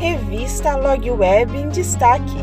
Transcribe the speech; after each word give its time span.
Revista 0.00 0.76
Log 0.76 1.10
Web 1.10 1.54
em 1.58 1.68
Destaque. 1.68 2.38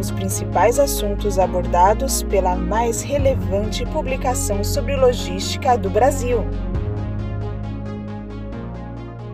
Os 0.00 0.10
principais 0.10 0.80
assuntos 0.80 1.38
abordados 1.38 2.24
pela 2.24 2.56
mais 2.56 3.02
relevante 3.02 3.86
publicação 3.86 4.64
sobre 4.64 4.96
logística 4.96 5.78
do 5.78 5.88
Brasil. 5.88 6.38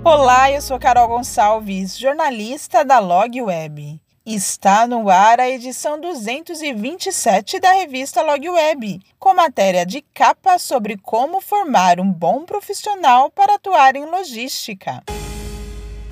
Olá, 0.05 0.53
eu 0.53 0.61
sou 0.61 0.79
Carol 0.79 1.09
Gonçalves, 1.09 1.99
jornalista 1.99 2.85
da 2.85 2.99
Log 2.99 3.41
Web. 3.41 3.99
Está 4.27 4.87
no 4.87 5.09
ar 5.09 5.41
a 5.41 5.49
edição 5.49 5.99
227 5.99 7.59
da 7.61 7.73
revista 7.73 8.21
Log 8.21 8.47
Web, 8.47 9.01
com 9.19 9.33
matéria 9.33 9.87
de 9.87 10.03
capa 10.13 10.59
sobre 10.59 10.99
como 10.99 11.41
formar 11.41 11.99
um 11.99 12.13
bom 12.13 12.45
profissional 12.45 13.31
para 13.31 13.55
atuar 13.55 13.97
em 13.97 14.05
logística. 14.05 15.03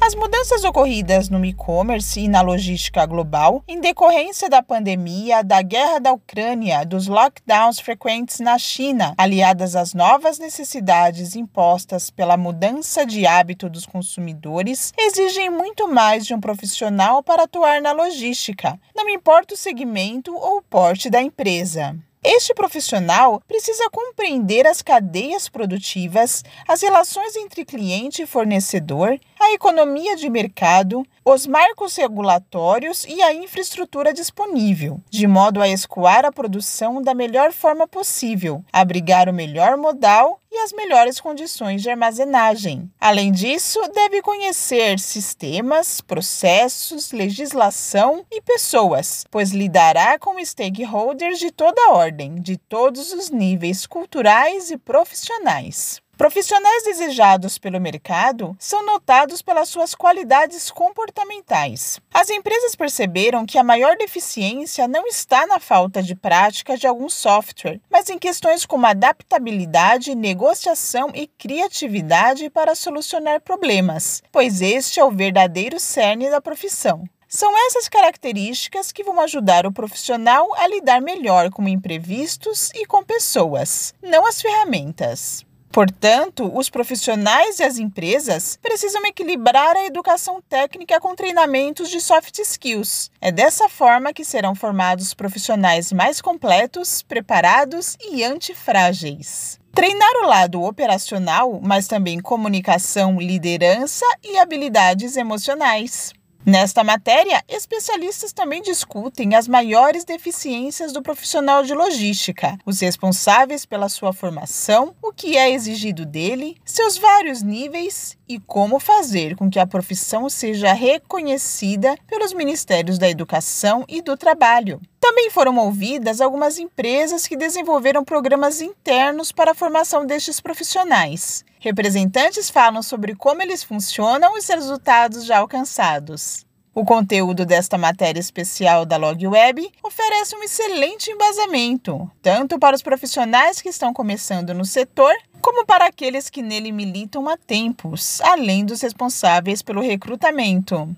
As 0.07 0.15
mudanças 0.15 0.63
ocorridas 0.63 1.29
no 1.29 1.45
e-commerce 1.45 2.21
e 2.21 2.29
na 2.29 2.41
logística 2.41 3.05
global, 3.07 3.65
em 3.67 3.81
decorrência 3.81 4.49
da 4.49 4.63
pandemia, 4.63 5.43
da 5.43 5.61
guerra 5.61 5.99
da 5.99 6.13
Ucrânia, 6.13 6.85
dos 6.87 7.09
lockdowns 7.09 7.81
frequentes 7.81 8.39
na 8.39 8.57
China, 8.57 9.17
aliadas 9.19 9.75
às 9.75 9.95
novas 9.95 10.39
necessidades 10.39 11.35
impostas 11.35 12.09
pela 12.09 12.37
mudança 12.37 13.05
de 13.05 13.27
hábito 13.27 13.69
dos 13.69 13.85
consumidores, 13.85 14.95
exigem 14.97 15.51
muito 15.51 15.89
mais 15.89 16.25
de 16.25 16.33
um 16.33 16.41
profissional 16.41 17.21
para 17.21 17.43
atuar 17.43 17.83
na 17.83 17.91
logística, 17.91 18.79
não 18.95 19.09
importa 19.09 19.55
o 19.55 19.59
segmento 19.59 20.33
ou 20.33 20.59
o 20.59 20.63
porte 20.63 21.11
da 21.11 21.21
empresa. 21.21 21.97
Este 22.29 22.53
profissional 22.53 23.41
precisa 23.47 23.89
compreender 23.89 24.67
as 24.67 24.83
cadeias 24.83 25.49
produtivas, 25.49 26.43
as 26.67 26.83
relações 26.83 27.37
entre 27.37 27.65
cliente 27.65 28.23
e 28.23 28.27
fornecedor, 28.27 29.17
a 29.39 29.53
economia 29.53 30.17
de 30.17 30.29
mercado, 30.29 31.07
os 31.25 31.47
marcos 31.47 31.97
regulatórios 31.97 33.05
e 33.05 33.23
a 33.23 33.35
infraestrutura 33.35 34.13
disponível, 34.13 35.01
de 35.11 35.27
modo 35.27 35.61
a 35.61 35.69
escoar 35.69 36.25
a 36.25 36.33
produção 36.33 37.03
da 37.03 37.15
melhor 37.15 37.53
forma 37.53 37.87
possível, 37.87 38.65
abrigar 38.73 39.29
o 39.29 39.33
melhor 39.33 39.77
modal 39.77 40.41
e 40.51 40.59
as 40.59 40.73
melhores 40.73 41.21
condições 41.21 41.83
de 41.83 41.91
armazenagem. 41.91 42.91
Além 42.99 43.31
disso, 43.31 43.79
deve 43.93 44.23
conhecer 44.23 44.99
sistemas, 44.99 46.01
processos, 46.01 47.13
legislação 47.13 48.25
e 48.31 48.41
pessoas, 48.41 49.25
pois 49.31 49.51
lidará 49.51 50.19
com 50.19 50.43
stakeholders 50.43 51.39
de 51.39 51.51
toda 51.51 51.93
ordem, 51.93 52.37
de 52.37 52.57
todos 52.57 53.13
os 53.13 53.31
níveis 53.31 53.87
culturais 53.87 54.71
e 54.71 54.79
profissionais. 54.79 56.01
Profissionais 56.17 56.83
desejados 56.83 57.59
pelo 57.59 57.79
mercado 57.79 58.57
são 58.59 58.87
notados 58.87 59.43
pelas 59.43 59.69
suas 59.69 59.95
qualidades 59.95 60.71
comportamentais. 60.71 62.01
As 62.13 62.31
empresas 62.31 62.75
perceberam 62.75 63.45
que 63.45 63.59
a 63.59 63.63
maior 63.63 63.99
deficiência 63.99 64.89
não 64.89 65.07
está 65.07 65.47
na 65.47 65.61
falta 65.61 66.03
de 66.03 66.15
prática 66.15 66.75
de 66.75 66.87
algum 66.87 67.11
software, 67.11 67.83
mas 67.91 68.09
em 68.09 68.19
questões 68.19 68.65
como 68.65 68.87
adaptabilidade, 68.87 70.15
negociação 70.15 71.11
e 71.15 71.27
criatividade 71.27 72.49
para 72.49 72.75
solucionar 72.75 73.43
problemas, 73.43 74.23
pois 74.33 74.63
este 74.63 74.99
é 74.99 75.05
o 75.05 75.11
verdadeiro 75.11 75.79
cerne 75.79 76.31
da 76.31 76.41
profissão. 76.41 77.05
São 77.29 77.53
essas 77.67 77.91
características 77.91 78.91
que 78.91 79.05
vão 79.05 79.21
ajudar 79.21 79.67
o 79.67 79.73
profissional 79.73 80.49
a 80.57 80.67
lidar 80.67 81.03
melhor 81.03 81.51
com 81.51 81.69
imprevistos 81.69 82.71
e 82.75 82.87
com 82.87 83.05
pessoas, 83.05 83.93
não 84.03 84.25
as 84.25 84.41
ferramentas. 84.41 85.45
Portanto, 85.71 86.51
os 86.57 86.71
profissionais 86.71 87.59
e 87.59 87.63
as 87.63 87.79
empresas 87.79 88.59
precisam 88.63 89.05
equilibrar 89.05 89.77
a 89.77 89.85
educação 89.85 90.41
técnica 90.49 90.99
com 91.01 91.15
treinamentos 91.15 91.91
de 91.91 92.01
soft 92.01 92.39
skills. 92.39 93.11
É 93.21 93.31
dessa 93.31 93.69
forma 93.69 94.13
que 94.13 94.25
serão 94.25 94.55
formados 94.55 95.13
profissionais 95.13 95.93
mais 95.93 96.21
completos, 96.21 97.03
preparados 97.03 97.97
e 98.01 98.25
antifrágeis. 98.25 99.59
Treinar 99.75 100.25
o 100.25 100.27
lado 100.27 100.63
operacional, 100.63 101.61
mas 101.63 101.87
também 101.87 102.19
comunicação, 102.19 103.21
liderança 103.21 104.07
e 104.25 104.39
habilidades 104.39 105.19
emocionais. 105.19 106.15
Nesta 106.47 106.85
matéria, 106.85 107.43
especialistas 107.49 108.33
também 108.33 108.63
discutem 108.63 109.35
as 109.35 109.49
maiores 109.49 110.05
deficiências 110.05 110.93
do 110.93 111.03
profissional 111.03 111.65
de 111.65 111.75
logística, 111.75 112.57
os 112.65 112.79
responsáveis 112.79 113.67
pela 113.67 113.89
sua 113.89 114.13
formação, 114.13 114.95
o 115.03 115.13
que 115.13 115.37
é 115.37 115.51
exigido 115.51 116.07
dele, 116.07 116.57
seus 116.65 116.97
vários 116.97 117.43
níveis 117.43 118.17
e 118.29 118.39
como 118.39 118.79
fazer 118.79 119.35
com 119.35 119.51
que 119.51 119.59
a 119.59 119.67
profissão 119.67 120.29
seja 120.29 120.73
reconhecida 120.73 121.97
pelos 122.07 122.33
Ministérios 122.33 122.97
da 122.97 123.11
Educação 123.11 123.85
e 123.89 124.01
do 124.01 124.17
Trabalho. 124.17 124.81
Também 125.09 125.31
foram 125.31 125.57
ouvidas 125.59 126.21
algumas 126.21 126.59
empresas 126.59 127.29
que 127.29 127.37
desenvolveram 127.37 128.05
programas 128.05 128.61
internos 128.61 129.31
para 129.31 129.53
a 129.53 129.55
formação 129.55 130.05
destes 130.05 130.41
profissionais. 130.41 131.45
Representantes 131.61 132.51
falam 132.51 132.83
sobre 132.83 133.15
como 133.15 133.41
eles 133.41 133.63
funcionam 133.63 134.35
e 134.35 134.41
os 134.41 134.49
resultados 134.49 135.25
já 135.25 135.39
alcançados. 135.39 136.45
O 136.75 136.85
conteúdo 136.85 137.47
desta 137.47 137.79
matéria 137.79 138.19
especial 138.19 138.85
da 138.85 138.97
Log 138.97 139.25
Web 139.29 139.71
oferece 139.81 140.35
um 140.35 140.43
excelente 140.43 141.09
embasamento, 141.09 142.11
tanto 142.21 142.59
para 142.59 142.75
os 142.75 142.83
profissionais 142.83 143.63
que 143.63 143.69
estão 143.69 143.95
começando 143.95 144.53
no 144.53 144.65
setor, 144.65 145.15
como 145.41 145.65
para 145.65 145.87
aqueles 145.87 146.29
que 146.29 146.43
nele 146.43 146.73
militam 146.73 147.29
há 147.29 147.37
tempos, 147.37 148.21
além 148.23 148.65
dos 148.65 148.81
responsáveis 148.81 149.63
pelo 149.63 149.81
recrutamento. 149.81 150.97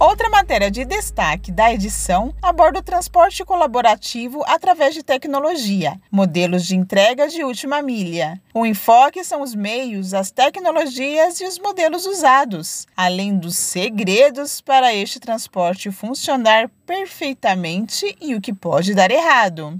Outra 0.00 0.30
matéria 0.30 0.70
de 0.70 0.82
destaque 0.86 1.52
da 1.52 1.70
edição 1.74 2.34
aborda 2.40 2.78
o 2.78 2.82
transporte 2.82 3.44
colaborativo 3.44 4.42
através 4.46 4.94
de 4.94 5.02
tecnologia, 5.02 6.00
modelos 6.10 6.64
de 6.64 6.74
entrega 6.74 7.28
de 7.28 7.44
última 7.44 7.82
milha. 7.82 8.40
O 8.54 8.64
enfoque 8.64 9.22
são 9.22 9.42
os 9.42 9.54
meios, 9.54 10.14
as 10.14 10.30
tecnologias 10.30 11.38
e 11.42 11.44
os 11.44 11.58
modelos 11.58 12.06
usados, 12.06 12.86
além 12.96 13.36
dos 13.36 13.58
segredos 13.58 14.62
para 14.62 14.94
este 14.94 15.20
transporte 15.20 15.90
funcionar 15.90 16.70
perfeitamente 16.86 18.16
e 18.22 18.34
o 18.34 18.40
que 18.40 18.54
pode 18.54 18.94
dar 18.94 19.10
errado. 19.10 19.78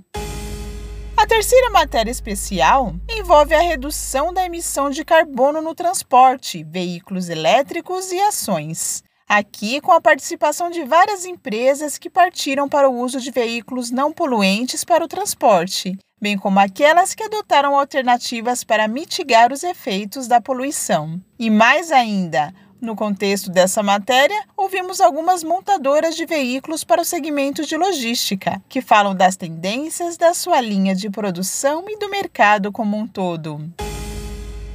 A 1.16 1.26
terceira 1.26 1.70
matéria 1.70 2.10
especial 2.10 2.94
envolve 3.08 3.54
a 3.54 3.60
redução 3.62 4.34
da 4.34 4.44
emissão 4.44 4.90
de 4.90 5.02
carbono 5.02 5.62
no 5.62 5.74
transporte, 5.74 6.62
veículos 6.62 7.30
elétricos 7.30 8.12
e 8.12 8.20
ações. 8.20 9.02
Aqui, 9.32 9.80
com 9.80 9.92
a 9.92 10.00
participação 10.00 10.70
de 10.72 10.82
várias 10.82 11.24
empresas 11.24 11.96
que 11.96 12.10
partiram 12.10 12.68
para 12.68 12.90
o 12.90 12.98
uso 12.98 13.20
de 13.20 13.30
veículos 13.30 13.88
não 13.88 14.12
poluentes 14.12 14.82
para 14.82 15.04
o 15.04 15.06
transporte, 15.06 15.96
bem 16.20 16.36
como 16.36 16.58
aquelas 16.58 17.14
que 17.14 17.22
adotaram 17.22 17.78
alternativas 17.78 18.64
para 18.64 18.88
mitigar 18.88 19.52
os 19.52 19.62
efeitos 19.62 20.26
da 20.26 20.40
poluição. 20.40 21.20
E 21.38 21.48
mais 21.48 21.92
ainda, 21.92 22.52
no 22.80 22.96
contexto 22.96 23.52
dessa 23.52 23.84
matéria, 23.84 24.42
ouvimos 24.56 25.00
algumas 25.00 25.44
montadoras 25.44 26.16
de 26.16 26.26
veículos 26.26 26.82
para 26.82 27.02
o 27.02 27.04
segmento 27.04 27.64
de 27.64 27.76
logística, 27.76 28.60
que 28.68 28.82
falam 28.82 29.14
das 29.14 29.36
tendências 29.36 30.16
da 30.16 30.34
sua 30.34 30.60
linha 30.60 30.92
de 30.92 31.08
produção 31.08 31.84
e 31.88 31.96
do 31.96 32.10
mercado 32.10 32.72
como 32.72 32.96
um 32.96 33.06
todo. 33.06 33.60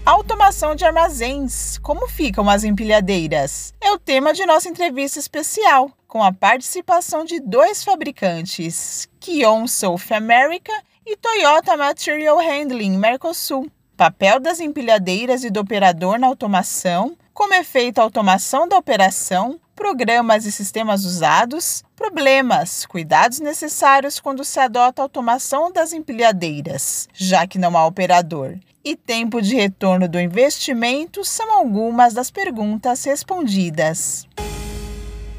Automação 0.05 0.75
de 0.75 0.85
armazéns. 0.85 1.79
Como 1.79 2.07
ficam 2.07 2.47
as 2.47 2.63
empilhadeiras? 2.63 3.73
É 3.81 3.91
o 3.91 3.97
tema 3.97 4.33
de 4.33 4.45
nossa 4.45 4.69
entrevista 4.69 5.17
especial, 5.17 5.89
com 6.07 6.23
a 6.23 6.31
participação 6.31 7.25
de 7.25 7.39
dois 7.39 7.83
fabricantes, 7.83 9.09
Kion 9.19 9.66
South 9.66 10.13
America 10.16 10.71
e 11.03 11.17
Toyota 11.17 11.75
Material 11.75 12.38
Handling 12.38 12.99
Mercosul. 12.99 13.67
Papel 13.97 14.39
das 14.39 14.59
empilhadeiras 14.59 15.43
e 15.43 15.49
do 15.49 15.61
operador 15.61 16.19
na 16.19 16.27
automação, 16.27 17.17
como 17.34 17.55
é 17.55 17.63
feita 17.63 17.99
a 17.99 18.03
automação 18.03 18.67
da 18.67 18.78
operação, 18.78 19.59
programas 19.75 20.45
e 20.45 20.51
sistemas 20.51 21.03
usados, 21.03 21.83
problemas, 21.95 22.85
cuidados 22.85 23.39
necessários 23.39 24.19
quando 24.19 24.43
se 24.43 24.59
adota 24.59 25.01
a 25.01 25.05
automação 25.05 25.72
das 25.72 25.93
empilhadeiras, 25.93 27.07
já 27.13 27.45
que 27.45 27.59
não 27.59 27.77
há 27.77 27.85
operador, 27.85 28.57
e 28.83 28.95
tempo 28.95 29.41
de 29.41 29.55
retorno 29.55 30.07
do 30.07 30.19
investimento 30.19 31.25
são 31.25 31.51
algumas 31.51 32.13
das 32.13 32.31
perguntas 32.31 33.03
respondidas. 33.03 34.25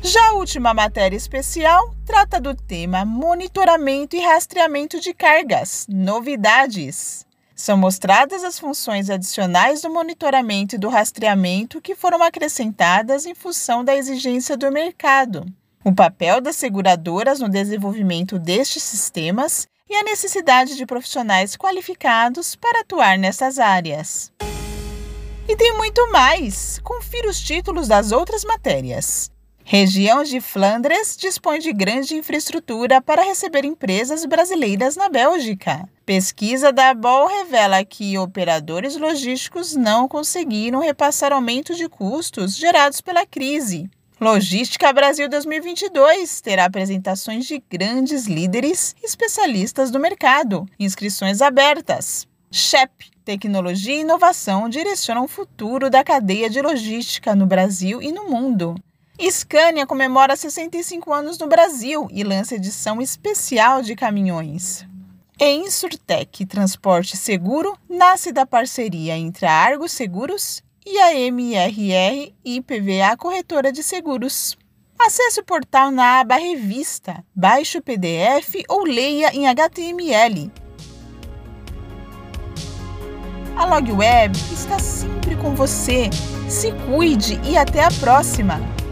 Já 0.02 0.28
a 0.28 0.32
última 0.34 0.72
matéria 0.72 1.16
especial 1.16 1.94
trata 2.04 2.40
do 2.40 2.54
tema 2.54 3.04
monitoramento 3.04 4.14
e 4.14 4.20
rastreamento 4.20 5.00
de 5.00 5.12
cargas, 5.12 5.86
novidades. 5.88 7.26
São 7.56 7.79
mostradas 7.79 8.44
as 8.44 8.58
funções 8.58 9.08
adicionais 9.08 9.81
do 9.81 9.88
monitoramento 9.88 10.75
e 10.75 10.79
do 10.79 10.91
rastreamento 10.91 11.81
que 11.81 11.94
foram 11.94 12.23
acrescentadas 12.23 13.25
em 13.25 13.35
função 13.35 13.82
da 13.82 13.97
exigência 13.97 14.58
do 14.58 14.70
mercado, 14.70 15.47
o 15.82 15.91
papel 15.91 16.43
das 16.43 16.56
seguradoras 16.56 17.41
no 17.41 17.49
desenvolvimento 17.49 18.38
destes 18.38 18.82
sistemas 18.82 19.67
e 19.88 19.94
a 19.94 20.03
necessidade 20.03 20.76
de 20.76 20.85
profissionais 20.85 21.56
qualificados 21.56 22.55
para 22.55 22.81
atuar 22.81 23.17
nessas 23.17 23.58
áreas. 23.58 24.31
E 25.49 25.56
tem 25.56 25.75
muito 25.79 26.12
mais! 26.12 26.79
Confira 26.85 27.31
os 27.31 27.41
títulos 27.41 27.88
das 27.88 28.12
outras 28.12 28.44
matérias. 28.44 29.31
Região 29.68 30.22
de 30.22 30.40
Flandres 30.40 31.16
dispõe 31.16 31.58
de 31.58 31.72
grande 31.72 32.14
infraestrutura 32.14 33.02
para 33.02 33.24
receber 33.24 33.64
empresas 33.64 34.24
brasileiras 34.24 34.94
na 34.94 35.08
Bélgica. 35.08 35.88
Pesquisa 36.04 36.72
da 36.72 36.94
BOL 36.94 37.26
revela 37.26 37.84
que 37.84 38.16
operadores 38.16 38.96
logísticos 38.96 39.74
não 39.74 40.06
conseguiram 40.06 40.78
repassar 40.78 41.32
aumento 41.32 41.74
de 41.74 41.88
custos 41.88 42.56
gerados 42.56 43.00
pela 43.00 43.26
crise. 43.26 43.90
Logística 44.20 44.92
Brasil 44.92 45.28
2022 45.28 46.40
terá 46.40 46.66
apresentações 46.66 47.44
de 47.44 47.60
grandes 47.69 48.26
líderes 48.26 48.94
especialistas 49.02 49.90
do 49.90 49.98
mercado. 49.98 50.64
Inscrições 50.78 51.42
abertas. 51.42 52.24
SHEP 52.52 53.10
Tecnologia 53.24 53.96
e 53.96 54.02
inovação 54.02 54.69
direcionam 54.69 55.24
o 55.24 55.28
futuro 55.28 55.90
da 55.90 56.04
cadeia 56.04 56.48
de 56.48 56.62
logística 56.62 57.34
no 57.34 57.46
Brasil 57.46 58.00
e 58.00 58.12
no 58.12 58.30
mundo. 58.30 58.76
Scania 59.18 59.86
comemora 59.86 60.36
65 60.36 61.12
anos 61.12 61.38
no 61.38 61.46
Brasil 61.46 62.06
e 62.12 62.22
lança 62.22 62.54
edição 62.54 63.00
especial 63.00 63.80
de 63.80 63.96
caminhões. 63.96 64.86
Em 65.40 65.66
Insurtech 65.66 66.44
Transporte 66.44 67.16
Seguro, 67.16 67.76
nasce 67.88 68.30
da 68.30 68.46
parceria 68.46 69.16
entre 69.16 69.46
a 69.46 69.52
Argo 69.52 69.88
Seguros 69.88 70.62
e 70.84 70.98
a 70.98 71.14
MRR 71.14 72.34
IPVA 72.44 73.16
Corretora 73.16 73.72
de 73.72 73.82
Seguros. 73.82 74.56
Acesse 74.98 75.40
o 75.40 75.44
portal 75.44 75.90
na 75.90 76.20
aba 76.20 76.36
Revista, 76.36 77.24
baixe 77.34 77.78
o 77.78 77.82
PDF 77.82 78.64
ou 78.69 78.84
leia 78.84 79.34
em 79.34 79.46
HTML. 79.46 80.50
A 83.56 83.64
LogWeb 83.64 84.36
está 84.52 84.78
sempre 84.78 85.36
com 85.36 85.54
você. 85.54 86.10
Se 86.48 86.72
cuide 86.86 87.40
e 87.44 87.56
até 87.56 87.82
a 87.82 87.90
próxima! 87.90 88.85